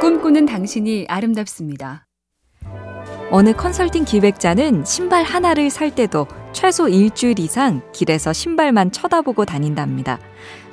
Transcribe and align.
꿈꾸는 0.00 0.46
당신이 0.46 1.04
아름답습니다. 1.10 2.06
어느 3.30 3.52
컨설팅 3.52 4.06
기획자는 4.06 4.86
신발 4.86 5.24
하나를 5.24 5.68
살 5.68 5.94
때도 5.94 6.26
최소 6.52 6.88
일주일 6.88 7.38
이상 7.38 7.82
길에서 7.92 8.32
신발만 8.32 8.92
쳐다보고 8.92 9.44
다닌답니다. 9.44 10.18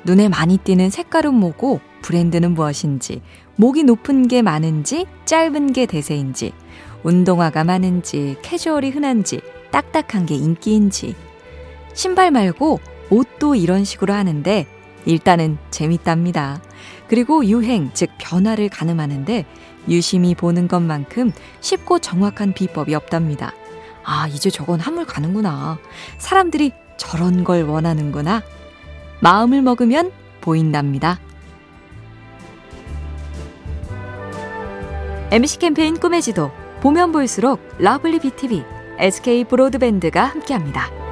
눈에 0.04 0.30
많이 0.30 0.56
띄는 0.56 0.88
색깔은 0.88 1.34
뭐고 1.34 1.80
브랜드는 2.00 2.54
무엇인지, 2.54 3.20
목이 3.56 3.84
높은 3.84 4.28
게 4.28 4.40
많은지, 4.40 5.04
짧은 5.26 5.74
게 5.74 5.84
대세인지, 5.84 6.54
운동화가 7.02 7.64
많은지, 7.64 8.36
캐주얼이 8.40 8.88
흔한지, 8.88 9.42
딱딱한 9.70 10.24
게 10.24 10.36
인기인지. 10.36 11.14
신발 11.92 12.30
말고 12.30 12.80
옷도 13.10 13.56
이런 13.56 13.84
식으로 13.84 14.14
하는데 14.14 14.66
일단은 15.06 15.58
재밌답니다. 15.70 16.60
그리고 17.08 17.44
유행, 17.46 17.90
즉 17.94 18.10
변화를 18.18 18.68
가늠하는데 18.68 19.44
유심히 19.88 20.34
보는 20.34 20.68
것만큼 20.68 21.32
쉽고 21.60 21.98
정확한 21.98 22.52
비법이 22.52 22.94
없답니다. 22.94 23.52
아, 24.04 24.28
이제 24.28 24.50
저건 24.50 24.80
한물 24.80 25.06
가는구나. 25.06 25.78
사람들이 26.18 26.72
저런 26.96 27.44
걸 27.44 27.62
원하는구나. 27.62 28.42
마음을 29.20 29.62
먹으면 29.62 30.12
보인답니다. 30.40 31.18
MBC 35.30 35.58
캠페인 35.58 35.98
꿈의 35.98 36.22
지도 36.22 36.50
보면 36.80 37.12
볼수록 37.12 37.60
lovely 37.78 38.20
BTV, 38.20 38.64
SK 38.98 39.44
브로드밴드가 39.44 40.24
함께합니다. 40.24 41.07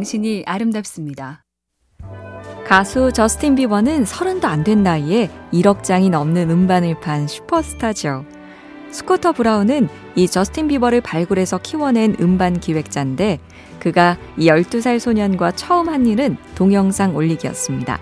당신이 0.00 0.44
아름답습니다. 0.46 1.44
가수 2.66 3.12
저스틴 3.12 3.54
비버는 3.54 4.06
서른도 4.06 4.48
안 4.48 4.64
된 4.64 4.82
나이에 4.82 5.28
1억 5.52 5.82
장이 5.82 6.08
넘는 6.08 6.48
음반을 6.48 7.00
판 7.00 7.28
슈퍼스타죠. 7.28 8.24
스쿠터 8.90 9.32
브라운은 9.32 9.88
이 10.16 10.26
저스틴 10.26 10.68
비버를 10.68 11.02
발굴해서 11.02 11.58
키워낸 11.58 12.16
음반 12.18 12.58
기획자인데 12.58 13.40
그가 13.78 14.16
이 14.38 14.48
12살 14.48 14.98
소년과 14.98 15.52
처음 15.52 15.90
한 15.90 16.06
일은 16.06 16.38
동영상 16.54 17.14
올리기였습니다. 17.14 18.00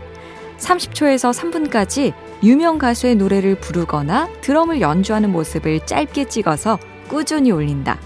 30초에서 0.58 1.32
3분까지 1.32 2.12
유명 2.44 2.78
가수의 2.78 3.16
노래를 3.16 3.56
부르거나 3.56 4.28
드럼을 4.42 4.80
연주하는 4.80 5.32
모습을 5.32 5.84
짧게 5.84 6.28
찍어서 6.28 6.78
꾸준히 7.08 7.50
올린다. 7.50 7.98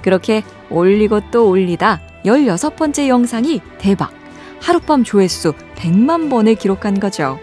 그렇게 0.00 0.42
올리고 0.70 1.30
또 1.30 1.50
올리다 1.50 2.00
16번째 2.24 3.08
영상이 3.08 3.60
대박! 3.78 4.12
하룻밤 4.60 5.04
조회수 5.04 5.52
100만 5.76 6.30
번을 6.30 6.54
기록한 6.54 6.98
거죠. 6.98 7.38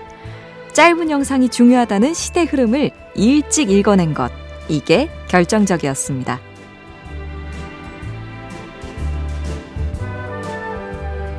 짧은 0.74 1.12
영상이 1.12 1.50
중요하다는 1.50 2.14
시대 2.14 2.44
흐름을 2.44 2.92
일찍 3.14 3.70
읽어낸 3.70 4.14
것. 4.14 4.32
이게 4.68 5.10
결정적이었습니다. 5.28 6.40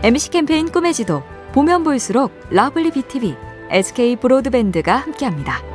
MBC 0.05 0.31
캠페인 0.31 0.71
꿈의 0.71 0.95
지도 0.95 1.23
보면 1.53 1.83
볼수록 1.85 2.33
lovely 2.51 2.91
BTV, 2.91 3.35
SK 3.71 4.17
브로드밴드가 4.17 4.97
함께합니다. 4.97 5.72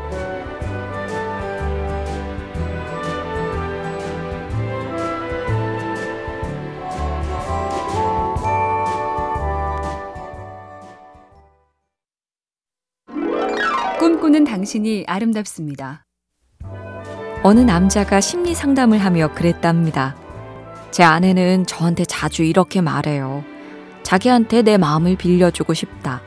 꿈꾸는 14.08 14.46
당신이 14.46 15.04
아름답습니다. 15.06 16.06
어느 17.44 17.60
남자가 17.60 18.22
심리 18.22 18.56
상담을 18.56 19.00
하며 19.00 19.34
그랬답니다. 19.34 20.16
제 20.92 21.04
아내는 21.04 21.66
저한테 21.66 22.06
자주 22.06 22.44
이렇게 22.44 22.80
말해요. 22.80 23.44
자기한테 24.04 24.62
내 24.62 24.78
마음을 24.78 25.18
빌려주고 25.18 25.74
싶다. 25.74 26.22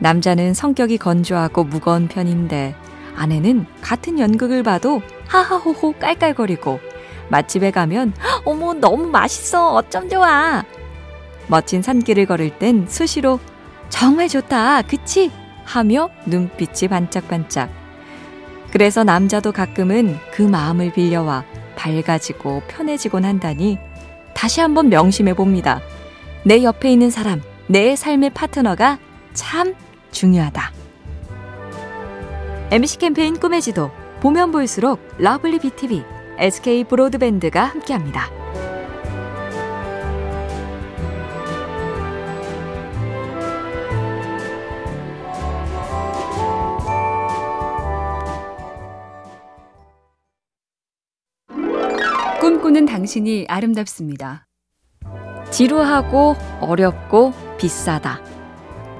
남자는 0.00 0.52
성격이 0.52 0.98
건조하고 0.98 1.64
무거운 1.64 2.08
편인데 2.08 2.74
아내는 3.16 3.64
같은 3.80 4.18
연극을 4.18 4.62
봐도 4.62 5.00
하하호호 5.28 5.94
깔깔거리고 5.94 6.78
맛집에 7.30 7.70
가면 7.70 8.12
어머 8.44 8.74
너무 8.74 9.06
맛있어 9.06 9.72
어쩜 9.72 10.10
좋아 10.10 10.62
멋진 11.46 11.80
산길을 11.80 12.26
걸을 12.26 12.58
땐 12.58 12.84
수시로 12.86 13.40
정말 13.88 14.28
좋다 14.28 14.82
그치 14.82 15.30
하며 15.66 16.08
눈빛이 16.24 16.88
반짝반짝 16.88 17.70
그래서 18.70 19.04
남자도 19.04 19.52
가끔은 19.52 20.18
그 20.32 20.42
마음을 20.42 20.92
빌려와 20.92 21.44
밝아지고 21.76 22.62
편해지곤 22.68 23.24
한다니 23.24 23.78
다시 24.34 24.60
한번 24.60 24.88
명심해 24.88 25.34
봅니다. 25.34 25.80
내 26.44 26.62
옆에 26.62 26.92
있는 26.92 27.10
사람, 27.10 27.42
내 27.66 27.96
삶의 27.96 28.30
파트너가 28.30 28.98
참 29.32 29.74
중요하다. 30.10 30.72
MBC 32.70 32.98
캠페인 32.98 33.38
꿈의 33.38 33.62
지도 33.62 33.90
보면 34.20 34.52
볼수록 34.52 35.00
lovely 35.18 35.58
BTV, 35.60 36.04
SK 36.38 36.84
브로드밴드가 36.84 37.64
함께합니다. 37.64 38.35
당신이 52.86 53.46
아름답습니다. 53.48 54.46
지루하고 55.50 56.36
어렵고 56.60 57.32
비싸다. 57.58 58.20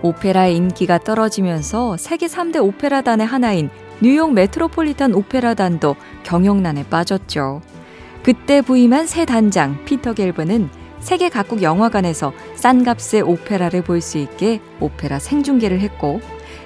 오페라의 0.02 0.56
인기가 0.56 0.98
떨어지면서 0.98 1.96
세계 1.96 2.26
3대 2.26 2.62
오페라단의 2.62 3.26
하나인 3.26 3.70
뉴욕 4.00 4.32
메트로폴리탄 4.32 5.14
오페라단도 5.14 5.96
경영난에 6.22 6.84
빠졌죠. 6.88 7.62
그때 8.22 8.60
부임한 8.60 9.06
새 9.06 9.24
단장 9.24 9.84
피터 9.84 10.14
겔브는 10.14 10.68
세계 11.00 11.28
각국 11.28 11.62
영화관에서 11.62 12.32
싼 12.56 12.84
값에 12.84 13.22
오페라를 13.22 13.82
볼 13.82 14.00
수 14.00 14.18
있게 14.18 14.60
오페라 14.80 15.18
생중계를 15.18 15.80
했고 15.80 16.20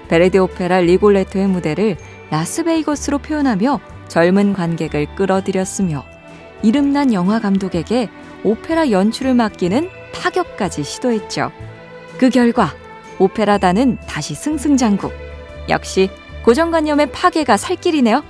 베르디 0.09 0.39
오페라 0.39 0.81
리골레토의 0.81 1.47
무대를 1.47 1.97
라스베이거스로 2.31 3.19
표현하며 3.19 3.81
젊은 4.09 4.53
관객을 4.55 5.15
끌어들였으며 5.15 6.05
이름난 6.63 7.13
영화 7.13 7.41
감독에게 7.41 8.09
오페라 8.45 8.91
연출을 8.91 9.35
맡기는 9.35 9.89
파격까지 10.13 10.85
시도했죠. 10.85 11.53
그 12.19 12.29
결과 12.29 12.75
오페라단은 13.19 13.99
다시 14.07 14.35
승승장구. 14.35 15.11
역시 15.69 16.11
고정관념의 16.45 17.13
파괴가 17.13 17.57
살 17.57 17.77
길이네요. 17.77 18.23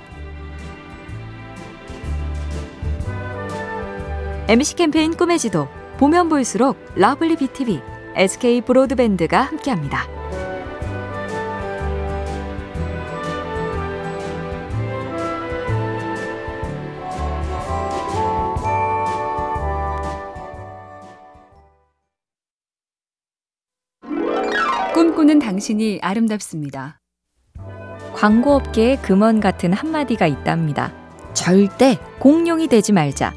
MBC 4.47 4.75
캠페인 4.75 5.15
꿈의 5.15 5.39
지도 5.39 5.67
보면 5.97 6.27
볼수록 6.27 6.77
lovely 6.95 7.37
BTV, 7.37 7.79
SK 8.15 8.61
브로드밴드가 8.61 9.41
함께합니다. 9.41 10.07
꿈꾸는 25.21 25.37
당신이 25.37 25.99
아름답습니다. 26.01 26.99
광고업계의 28.15 29.03
금원 29.03 29.39
같은 29.39 29.71
한마디가 29.71 30.25
있답니다. 30.25 30.91
절대 31.33 31.99
공룡이 32.17 32.67
되지 32.67 32.91
말자. 32.91 33.31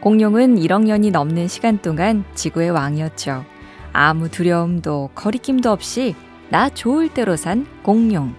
공룡은 0.00 0.56
1억 0.56 0.84
년이 0.84 1.12
넘는 1.12 1.48
시간 1.48 1.78
동안 1.78 2.24
지구의 2.34 2.68
왕이었죠. 2.70 3.46
아무 3.94 4.30
두려움도 4.30 5.10
거리낌도 5.14 5.70
없이 5.70 6.14
나 6.50 6.68
좋을 6.68 7.08
대로 7.08 7.36
산 7.36 7.66
공룡. 7.82 8.34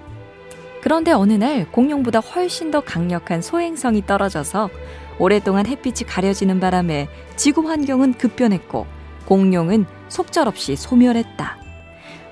그런데 0.83 1.11
어느 1.11 1.33
날 1.33 1.71
공룡보다 1.71 2.19
훨씬 2.19 2.69
더 2.69 2.81
강력한 2.81 3.41
소행성이 3.41 4.05
떨어져서 4.05 4.69
오랫동안 5.17 5.65
햇빛이 5.65 6.07
가려지는 6.07 6.59
바람에 6.59 7.07
지구 7.37 7.67
환경은 7.67 8.13
급변했고 8.13 8.85
공룡은 9.25 9.85
속절없이 10.09 10.75
소멸했다. 10.75 11.66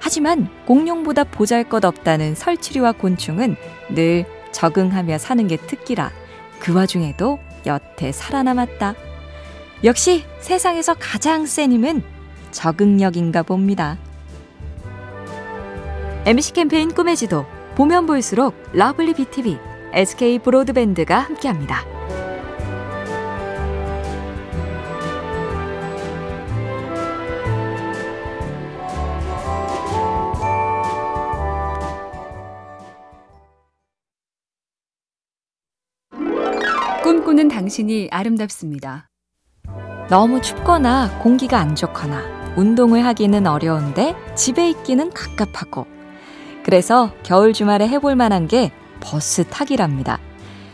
하지만 0.05 0.49
공룡보다 0.67 1.23
보잘 1.23 1.63
것 1.63 1.83
없다는 1.83 2.35
설치류와 2.35 2.91
곤충은 2.91 3.55
늘 3.89 4.25
적응하며 4.51 5.17
사는 5.17 5.47
게 5.47 5.57
특기라 5.57 6.11
그 6.59 6.75
와중에도 6.75 7.39
여태 7.65 8.11
살아남았다. 8.11 8.93
역시 9.83 10.23
세상에서 10.41 10.93
가장 10.99 11.47
센 11.47 11.71
힘은 11.71 12.03
적응력인가 12.51 13.41
봅니다. 13.41 13.97
MBC 16.27 16.53
캠페인 16.53 16.93
꿈의 16.93 17.15
지도 17.15 17.47
보면 17.73 18.05
볼수록 18.05 18.53
lovely 18.73 19.15
BTV, 19.15 19.57
SK 19.91 20.37
브로드밴드가 20.37 21.17
함께합니다. 21.17 21.94
꿈꾸는 37.25 37.47
당신이 37.47 38.09
아름답습니다. 38.11 39.09
너무 40.11 40.41
춥거나 40.43 41.17
공기가 41.23 41.57
안 41.57 41.75
좋거나 41.75 42.53
운동을 42.55 43.03
하기는 43.03 43.47
어려운데 43.47 44.13
집에 44.35 44.69
있기는 44.69 45.09
갑갑하고 45.09 45.87
그래서 46.63 47.11
겨울 47.23 47.51
주말에 47.51 47.87
해볼 47.87 48.15
만한 48.15 48.47
게 48.47 48.71
버스 48.99 49.43
타기랍니다. 49.43 50.19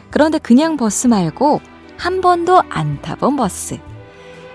그런데 0.10 0.40
그냥 0.40 0.76
버스 0.76 1.08
말고 1.08 1.62
한 1.98 2.20
번도 2.20 2.64
안 2.70 3.02
타본 3.02 3.38
버스. 3.38 3.80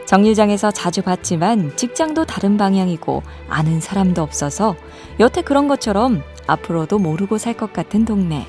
정류장에서 0.04 0.72
자주 0.72 1.00
봤지만 1.00 1.75
직장도 1.76 2.26
다른 2.26 2.58
방향이고 2.58 3.22
아는 3.48 3.81
사람도 3.81 4.20
없어서 4.20 4.76
여태 5.19 5.40
그런 5.40 5.66
것처럼 5.66 6.22
앞으로도 6.46 6.98
모르고 6.98 7.38
살 7.38 7.54
것 7.54 7.72
같은 7.72 8.04
동네. 8.04 8.46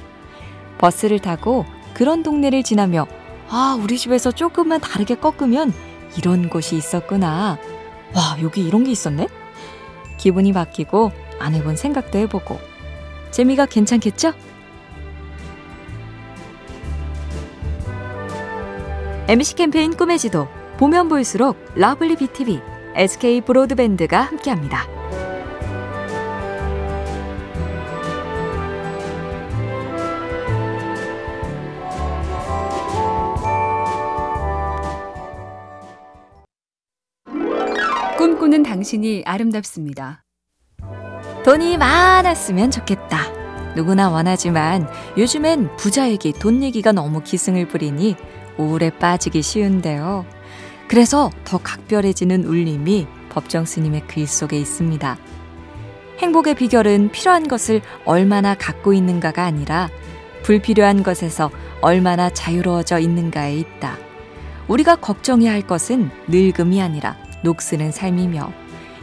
버스를 0.79 1.19
타고 1.19 1.65
그런 1.93 2.23
동네를 2.23 2.61
지나며 2.61 3.07
아, 3.49 3.77
우리 3.81 3.97
집에서 3.97 4.31
조금만 4.31 4.81
다르게 4.81 5.15
꺾으면 5.15 5.73
이런 6.17 6.49
곳이 6.49 6.75
있었구나. 6.75 7.57
와, 8.15 8.37
여기 8.41 8.65
이런 8.65 8.83
게 8.83 8.91
있었네? 8.91 9.27
기분이 10.17 10.51
바뀌고 10.53 11.11
안 11.39 11.53
해본 11.53 11.75
생각도 11.75 12.17
해보고 12.19 12.59
재미가 13.31 13.67
괜찮겠죠? 13.67 14.33
MBC 19.27 19.55
캠페인 19.55 19.95
꿈의 19.95 20.17
지도 20.19 20.47
보면 20.77 21.09
볼수록 21.09 21.57
lovely 21.75 22.15
BTV, 22.15 22.61
SK 22.95 23.41
브로드밴드가 23.41 24.21
함께합니다. 24.21 24.96
꿈꾸는 38.47 38.63
당신이 38.63 39.23
아름답습니다. 39.25 40.23
돈이 41.43 41.77
많았으면 41.77 42.71
좋겠다. 42.71 43.19
누구나 43.75 44.09
원하지만 44.09 44.87
요즘엔 45.17 45.75
부자 45.75 46.09
얘기, 46.09 46.31
돈 46.31 46.63
얘기가 46.63 46.93
너무 46.93 47.21
기승을 47.21 47.67
부리니 47.67 48.15
우울에 48.57 48.89
빠지기 48.89 49.41
쉬운데요. 49.41 50.25
그래서 50.87 51.29
더 51.43 51.57
각별해지는 51.57 52.45
울림이 52.45 53.07
법정 53.29 53.65
스님의 53.65 54.07
글 54.07 54.25
속에 54.25 54.57
있습니다. 54.57 55.17
행복의 56.19 56.55
비결은 56.55 57.11
필요한 57.11 57.47
것을 57.47 57.81
얼마나 58.05 58.55
갖고 58.55 58.93
있는가가 58.93 59.43
아니라 59.43 59.89
불필요한 60.43 61.03
것에서 61.03 61.51
얼마나 61.81 62.29
자유로워져 62.29 62.99
있는가에 62.99 63.57
있다. 63.57 63.97
우리가 64.69 64.95
걱정해야 64.95 65.51
할 65.51 65.61
것은 65.63 66.09
늙음이 66.29 66.81
아니라 66.81 67.26
녹스는 67.47 67.91
삶이며 67.91 68.51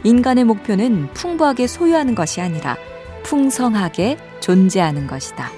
인간의 0.03 0.43
목표는 0.43 1.09
풍부하게 1.13 1.65
소유하는 1.65 2.13
것이 2.13 2.41
아니라 2.41 2.77
풍성하게 3.23 4.17
존재하는 4.39 5.07
것이다. 5.07 5.49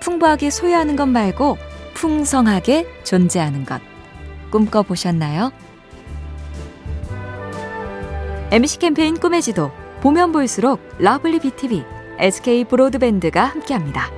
풍부하게 0.00 0.50
소유하는 0.50 0.96
것 0.96 1.06
말고 1.06 1.56
풍성하게 1.94 2.86
존재하는 3.04 3.64
것. 3.64 3.80
꿈꿔보셨나요? 4.50 5.52
MBC 8.50 8.78
캠페인 8.78 9.18
꿈의 9.18 9.42
지도 9.42 9.70
보면 10.00 10.32
볼수록 10.32 10.80
lovely 10.98 11.38
BTV, 11.38 11.84
SK 12.18 12.64
브로드밴드가 12.64 13.44
함께합니다. 13.44 14.17